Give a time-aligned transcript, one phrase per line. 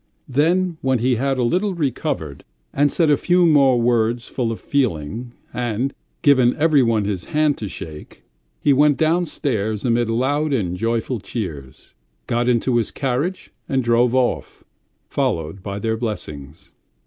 [0.27, 4.59] Then when he had a little recovered and said a few more words full of
[4.59, 5.93] feeling and
[6.23, 8.23] given everyone his hand to shake,
[8.59, 11.93] he went downstairs amid loud and joyful cheers,
[12.25, 14.63] got into his carriage and drove off,
[15.07, 16.71] followed by their blessings.